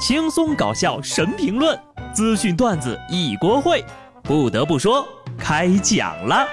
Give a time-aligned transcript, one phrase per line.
[0.00, 1.78] 轻松搞笑神评论，
[2.14, 3.84] 资讯段子一锅烩。
[4.22, 6.48] 不得不说，开讲了。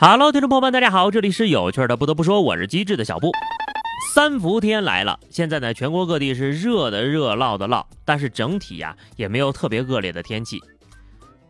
[0.00, 1.96] Hello，听众朋友们，大家好，这里是有趣的。
[1.96, 3.30] 不得不说，我是机智的小布。
[4.12, 10.60] 三伏天来了，现在呢，全国各地是热的热，涝的涝，但是整体呀，也没有特别恶劣的天气。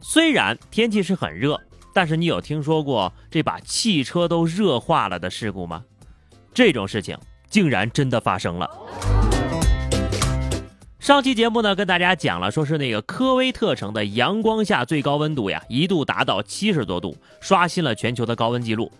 [0.02, 1.58] 虽然天气是很热。
[1.94, 5.84] 但是你有听说过这把汽车都热化了的事故吗？
[6.52, 7.16] 这种事情
[7.48, 8.68] 竟然真的发生了。
[10.98, 18.90] 上期节目呢，跟大家讲了，说是那个科威特城的阳光下最高温度呀，一度达到七十多度，刷新了全球的高温记录。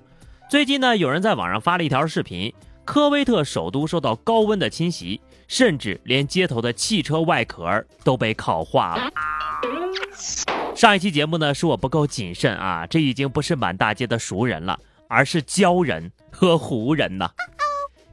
[0.49, 2.52] 最近呢，有人在网上发了一条视频，
[2.85, 9.11] 科威特首都受到高温的侵袭，甚至连街头的汽车外壳都被烤化了。
[10.74, 14.78] 上一期节目呢，是我不够谨慎啊，这已经不是满大街的熟人了，
[15.09, 17.30] 而是鲛人和胡人呐。《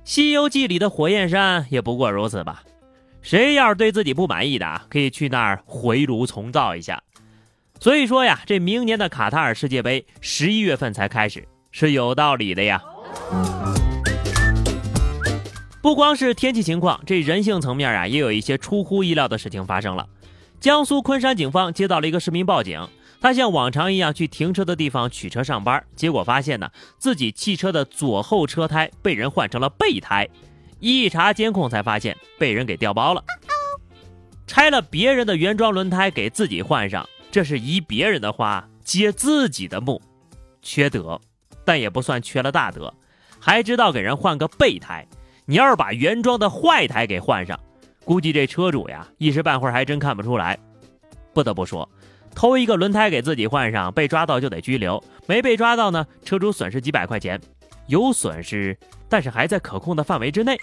[0.03, 2.63] 西游记》里的火焰山也不过如此吧。
[3.23, 7.01] 谁要是对自己不满意的，可以去那儿回炉重造一下。
[7.79, 12.81] 所以说呀，这明年的卡塔尔世界杯十一月份才开始，是有道理的呀。
[15.81, 20.07] 不光是天气情况，这人性层面啊，也有一些出乎意料的事情发生了。
[20.61, 22.87] 江苏昆山警方接到了一个市民报警，
[23.19, 30.29] 他像往常一样去停车的地方取车上班，结果发现呢，自己汽车的左后车胎被人换成了备胎，
[30.79, 33.23] 一查监控才发现被人给调包了，
[34.45, 39.99] 拆了别人的原装轮胎给自己换上，这是移别人的花接自己的木，
[40.61, 41.19] 缺德，
[41.65, 42.93] 但也不算缺了大德，
[43.39, 45.07] 还知道给人换个备胎，
[45.47, 47.59] 你要是把原装的坏胎给换上。
[48.03, 50.57] 估计这车主呀，一时半会儿还真看不出来。
[51.33, 51.87] 不得不说，
[52.35, 57.39] 偷一个轮胎给自己换上，被抓到就得拘留；没被抓到呢，车主损失几百块钱，
[57.87, 58.77] 有损失，
[59.07, 60.57] 但是还在可控的范围之内。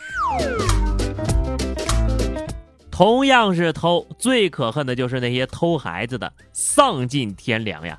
[2.90, 7.98] 同样是偷，最可恨的就是那些偷孩子的，丧尽天良呀！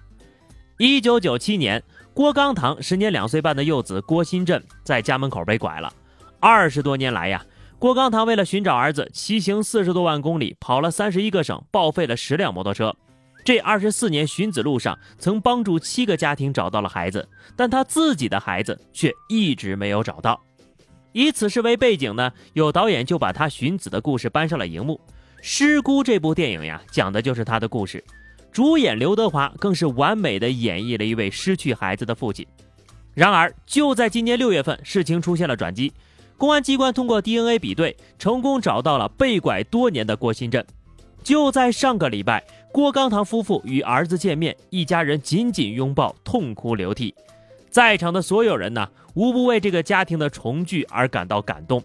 [0.77, 1.81] 一九九七年，
[2.13, 5.91] 郭刚堂时年两岁半的幼子郭新振在家门口被拐了，
[6.39, 7.43] 二十多年来呀。
[7.79, 12.93] 郭刚堂为了寻找儿子，骑行四十多万公里，跑了三十一个省，报废了十辆摩托车。
[13.45, 17.25] 这二十四年寻子路上，曾帮助七个家庭找到了孩子，
[17.55, 20.37] 但他自己的孩子却一直没有找到。
[21.13, 24.99] 以此事为背景呢，有导演就把他寻子的故事搬上了荧幕。
[25.41, 28.03] 《失孤》这部电影呀，讲的就是他的故事。
[28.51, 32.45] 主演刘德华更是完美的演绎了一位失去孩子的父亲。
[33.13, 35.93] 然而，就在今年六月份，事情出现了转机。
[36.39, 40.65] 公安机关通过 DNA 比对，成功找到了被拐多年的郭新振。
[41.21, 42.41] 就在上个礼拜，
[42.71, 47.13] 郭刚堂夫妇与儿子见面，一家人紧紧拥抱，痛哭流涕。
[47.69, 51.83] 在场的所有人呢，无不为这个家庭的重聚而感到感动。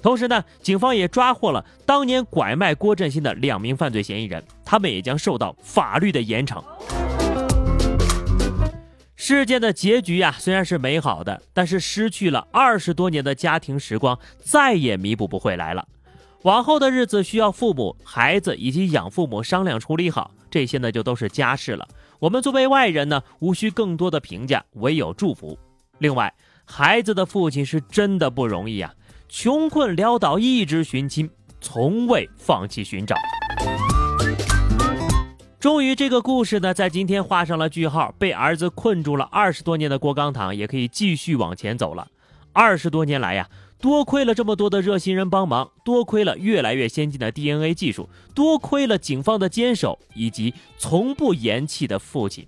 [0.00, 6.64] 同时呢，警方也抓获了当年拐卖郭振兴的两名犯罪嫌疑人，他们也将受到法律的严惩。
[9.22, 15.86] 事件的结局呀，虽然是美好的，但是失去了二十多年的家庭时光，再也弥补不回来了。
[16.44, 21.86] 往后的日子需要父母、孩子以及养父母商量处理好，这些呢就都是家事了。
[22.18, 25.58] 我们作为外人呢，无需更多的评价，唯有祝福。
[25.98, 26.32] 另外，
[26.64, 28.90] 孩子的父亲是真的不容易啊，
[29.28, 31.28] 穷困潦倒，一直寻亲，
[31.60, 33.14] 从未放弃寻找。
[35.60, 38.14] 终于，这个故事呢，在今天画上了句号。
[38.18, 42.08] 被儿子困住了二十多年的郭刚堂，也可以继续往前走了。
[42.54, 43.46] 二十多年来呀，
[43.78, 52.46] 多亏了这么多的热心人帮忙，多亏了越来越先进的 DNA 技术，多亏了警方的坚守，以及从不言弃的父亲。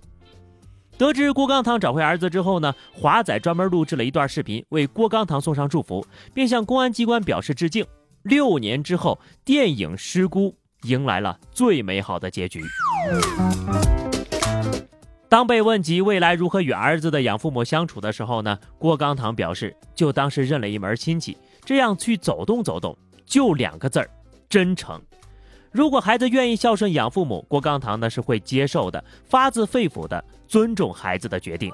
[0.97, 6.03] 得知郭刚堂找回儿子之后呢，华仔专门录制了一段视频，为郭刚堂送上祝福，
[6.33, 7.85] 并向公安机关表示致敬。
[8.23, 10.49] 六年之后，电影《失孤》。
[10.89, 12.61] 迎来了最美好的结局。
[15.29, 18.59] 当被问及未来如何与儿子的养父母相处的时候呢？
[18.77, 21.35] 郭刚堂表示，就当是认了一门亲戚，
[21.65, 22.95] 这样去走动走动，
[23.25, 24.07] 就两个字儿：
[24.47, 25.01] 真诚。
[25.71, 31.73] 如果孩子愿意孝顺养父母，郭刚堂呢是会接受的，发自肺腑的尊重孩子的决定。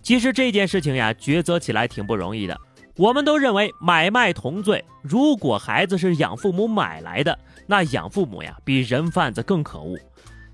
[0.00, 2.56] 其实这件事情呀，抉择起来挺不容易的。
[2.96, 4.84] 我们都认为买卖同罪。
[5.00, 9.96] 如果孩子是养父母买来的，那养父母呀比人贩子更可恶。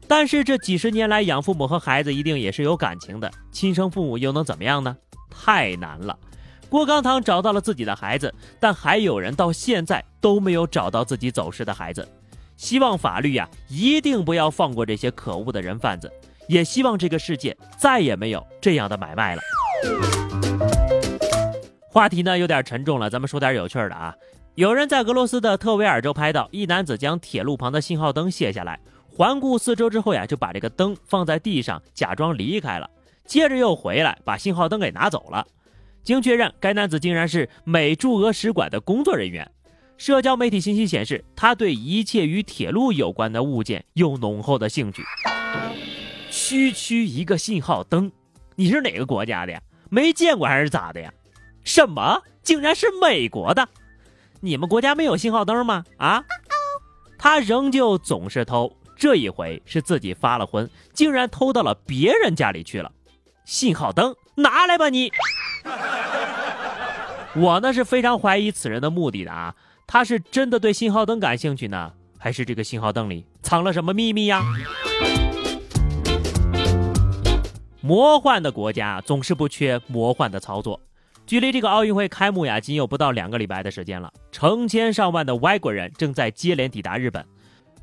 [0.06, 4.96] 但是这几十年来，养父母和孩子一定也是有感情的，亲生父母又能怎么样呢？
[5.31, 6.19] 太难了。
[6.69, 12.06] 郭刚堂找到了自己的孩子，但还有人到现在都没有找到自己走失的孩子。
[12.56, 16.11] 希望法律呀一定不要放过这些可恶的人贩子，
[16.46, 19.43] 也希望这个世界再也没有这样的买卖了。
[21.90, 24.14] 话题呢有点沉重了，咱们说点有趣的啊。
[24.55, 32.90] 有人在俄罗斯的特维尔州拍到一男子将铁路旁的信号灯卸下来，环顾四周之后呀，就把这个灯放在地上，假装离开了，
[33.25, 35.46] 接着又回来把信号灯给拿走了。
[36.02, 39.50] 经确认，该男子竟然是美驻俄使馆的工作人员。
[39.96, 45.02] 社交媒体信息显示，他对一切与铁路有关的物件有浓厚的兴趣。
[46.31, 48.12] 区区一个信号灯，
[48.56, 49.61] 你是哪个国家的呀？
[49.88, 51.12] 没见过还是咋的呀？
[51.64, 52.22] 什么？
[52.43, 53.69] 竟然是美国的？
[54.40, 55.84] 你们国家没有信号灯吗？
[55.99, 56.25] 啊？
[57.19, 62.90] 他仍旧总是偷，这一回是自己发了昏，竟然偷到了别人家里去了。
[63.44, 65.10] 信号灯拿来吧你！
[67.34, 69.54] 我呢是非常怀疑此人的目的的啊。
[69.87, 74.43] 他是真的对信号灯感兴趣呢，还是这个信号灯里藏了什么秘密呀？
[77.81, 80.81] 魔幻的国家总是不缺魔幻的操作。
[81.28, 84.10] 距离这个奥运会开幕呀，仅有不到两个礼拜的时间了。
[84.32, 87.22] 成千上万的外国人正在接连抵达日本。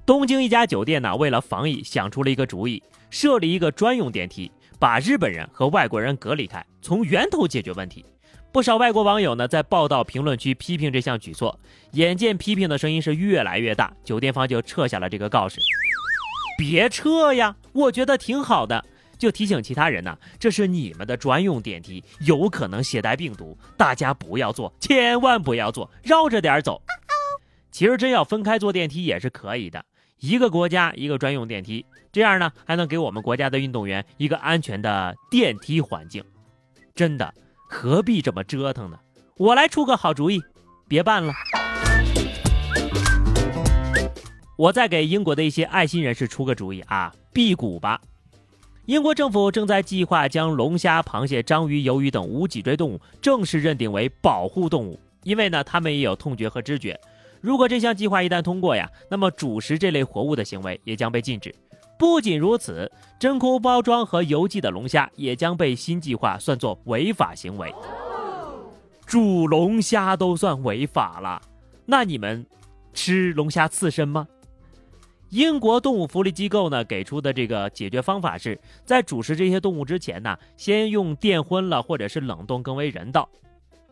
[0.03, 2.81] 东京一家酒店呢，为了防疫，想出了一个主意，
[3.12, 8.03] 设立一个专用电梯，把日本人和外国人隔离开，从源头解决问题。
[8.51, 11.59] 不少外国网友呢在报道评论区批评这项举措，
[11.92, 15.62] 眼见批评的声音是越来越大，酒店方就撤下了这个告示。
[16.57, 18.83] 别撤呀，我觉得挺好的，
[19.17, 26.81] 就提醒其他人呐，这是你们的专用电梯，有可能携带病毒，大家不要坐，千万不要坐，绕着点走。
[27.71, 29.83] 其实真要分开坐电梯也是可以的，
[30.19, 36.23] 一个国家一个专用电梯，这样呢还能给我们国家的运动员一个安全的电梯环境，
[36.94, 37.33] 真的。
[37.68, 38.97] 何必这么折腾呢？
[39.38, 40.39] 我来出个好主意，
[40.88, 41.33] 别办了。
[44.56, 48.00] 我再给英国的一些爱心人士出个主意啊，辟谷吧。
[48.85, 56.99] 英国政府正在计划将龙虾、螃蟹、章鱼、鱿鱼等无脊椎动物正式认定为保护动物，因为呢，它们也有痛觉和知觉。
[57.41, 61.53] 如果这项计划一旦通过呀，那么主食这类活物的行为也将被禁止。
[61.97, 67.73] 不仅如此，真空包装和邮寄的龙虾也将被新计划算作违法行为。
[69.07, 71.41] 煮龙虾都算违法了，
[71.87, 72.45] 那你们
[72.93, 74.27] 吃龙虾刺身吗？
[75.35, 83.27] 英国动物福利机构呢给出的这个解决方法是在煮食这些动物之前呢，先用电荤了或者是冷冻更为人道。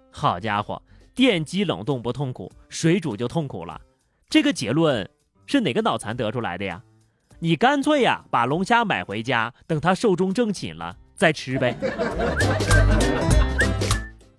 [0.10, 0.82] 好家伙，
[1.14, 3.82] 电击冷冻不痛苦，水煮就痛苦了。
[4.30, 5.06] 这个结论
[5.46, 6.82] 是哪个脑残得出来的呀？
[7.40, 11.76] 你干脆呀，把龙虾买回家，等它寿终正寝了再吃呗。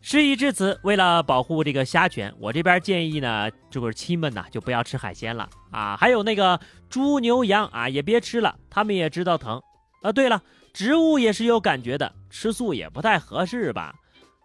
[0.06, 5.96] 事已至此，为了保护这个虾权，我这边建议呢，就是亲们呐，就不要吃海鲜了啊。
[5.96, 6.60] 还有那个
[6.90, 9.58] 猪牛羊啊，也别吃了，他们也知道疼
[10.02, 10.12] 啊。
[10.12, 10.42] 对了，
[10.74, 13.94] 植物也是有感觉的，吃素也不太合适吧？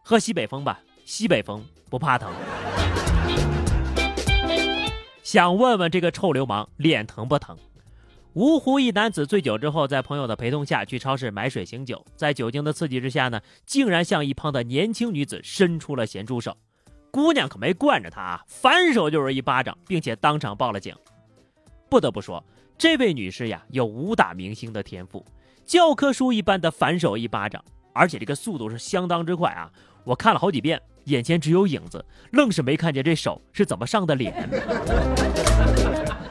[0.02, 2.32] 喝西北风吧，西北风不怕疼。
[5.22, 7.58] 想问问这个臭流氓脸疼不疼？
[8.40, 16.56] 芜湖一男子醉酒之后，在朋友的陪同下去超市买水醒酒，在酒精的刺激之下呢，竟然向一旁的年轻女子伸出了咸猪手。
[17.12, 20.96] 姑娘可没惯着他啊，反手就是一巴掌，并且当场报了警。
[21.90, 22.42] 不得不说，
[22.78, 25.26] 这位女士呀，有武打明星的天赋，
[25.66, 27.62] 教科书一般的反手一巴掌，
[27.92, 29.70] 而且这个速度是相当之快啊！
[30.06, 34.50] 我看了好几遍，眼前只有影子，愣是没看见这手是怎么上的脸。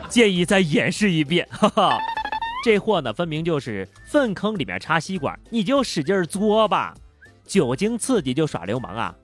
[0.09, 1.99] 建议再演示一遍，哈哈，
[2.65, 6.95] 这货呢，分明就是粪坑里面插吸管，你就使劲作吧，
[7.45, 9.15] 酒精刺激就耍流氓啊！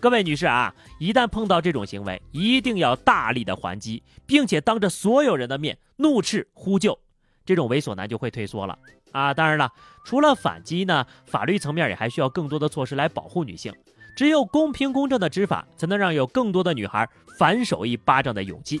[0.00, 6.96] 各位女士啊，一旦碰到这种行为，一定要大力的还击，并且当着所有人的面怒斥呼救，
[7.44, 8.78] 这种猥琐男就会退缩了
[9.10, 9.34] 啊！
[9.34, 9.72] 当然了，
[10.04, 13.74] 除了反击呢，法律层面也还需要更多的措施来保护女性，
[14.16, 18.80] 只有公平公正的执法，才能让有更多的女孩反手一巴掌的勇气。